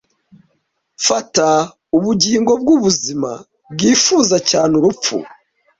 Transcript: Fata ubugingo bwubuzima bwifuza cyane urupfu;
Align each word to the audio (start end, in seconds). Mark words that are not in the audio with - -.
Fata 1.07 1.47
ubugingo 1.97 2.51
bwubuzima 2.61 3.31
bwifuza 3.73 4.37
cyane 4.49 4.71
urupfu; 4.79 5.17